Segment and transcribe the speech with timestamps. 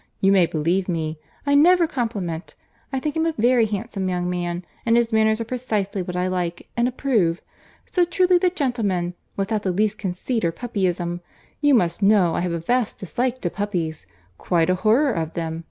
[0.19, 1.19] —You may believe me.
[1.45, 2.55] I never compliment.
[2.91, 6.27] I think him a very handsome young man, and his manners are precisely what I
[6.27, 11.21] like and approve—so truly the gentleman, without the least conceit or puppyism.
[11.59, 15.59] You must know I have a vast dislike to puppies—quite a horror of them.